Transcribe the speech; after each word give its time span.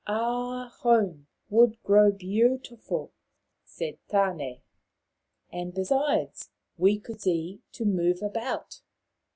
"Our 0.07 0.67
home 0.69 1.27
would 1.51 1.83
grow 1.83 2.11
beautiful," 2.11 3.11
said 3.63 3.99
Tane;" 4.07 4.61
and 5.53 5.75
besides, 5.75 6.49
we 6.75 6.97
could 6.99 7.21
see 7.21 7.61
to 7.73 7.85
move 7.85 8.23
about." 8.23 8.81